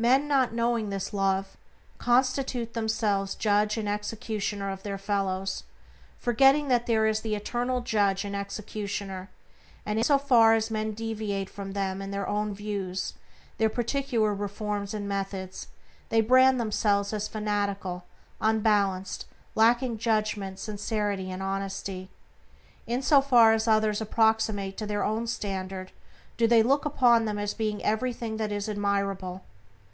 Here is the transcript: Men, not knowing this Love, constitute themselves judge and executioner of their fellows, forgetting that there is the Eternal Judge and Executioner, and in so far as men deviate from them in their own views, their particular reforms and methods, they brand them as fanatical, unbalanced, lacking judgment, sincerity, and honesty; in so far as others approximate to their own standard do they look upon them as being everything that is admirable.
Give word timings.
Men, 0.00 0.28
not 0.28 0.54
knowing 0.54 0.90
this 0.90 1.12
Love, 1.12 1.56
constitute 1.98 2.72
themselves 2.72 3.34
judge 3.34 3.76
and 3.76 3.88
executioner 3.88 4.70
of 4.70 4.84
their 4.84 4.96
fellows, 4.96 5.64
forgetting 6.20 6.68
that 6.68 6.86
there 6.86 7.08
is 7.08 7.22
the 7.22 7.34
Eternal 7.34 7.80
Judge 7.80 8.24
and 8.24 8.36
Executioner, 8.36 9.28
and 9.84 9.98
in 9.98 10.04
so 10.04 10.16
far 10.16 10.54
as 10.54 10.70
men 10.70 10.92
deviate 10.92 11.50
from 11.50 11.72
them 11.72 12.00
in 12.00 12.12
their 12.12 12.28
own 12.28 12.54
views, 12.54 13.14
their 13.56 13.68
particular 13.68 14.32
reforms 14.32 14.94
and 14.94 15.08
methods, 15.08 15.66
they 16.10 16.20
brand 16.20 16.60
them 16.60 16.68
as 16.72 17.26
fanatical, 17.26 18.04
unbalanced, 18.40 19.26
lacking 19.56 19.98
judgment, 19.98 20.60
sincerity, 20.60 21.28
and 21.28 21.42
honesty; 21.42 22.08
in 22.86 23.02
so 23.02 23.20
far 23.20 23.52
as 23.52 23.66
others 23.66 24.00
approximate 24.00 24.76
to 24.76 24.86
their 24.86 25.02
own 25.02 25.26
standard 25.26 25.90
do 26.36 26.46
they 26.46 26.62
look 26.62 26.84
upon 26.84 27.24
them 27.24 27.36
as 27.36 27.52
being 27.52 27.82
everything 27.82 28.36
that 28.36 28.52
is 28.52 28.68
admirable. 28.68 29.42